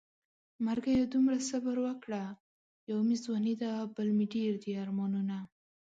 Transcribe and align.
مرګيه 0.65 1.03
دومره 1.13 1.37
صبر 1.49 1.75
وکړه 1.85 2.23
يو 2.89 2.99
مې 3.07 3.15
ځواني 3.23 3.53
ده 3.61 3.71
بل 3.95 4.07
مې 4.17 4.25
ډېر 4.35 4.53
دي 4.63 4.71
ارمانونه 4.83 5.37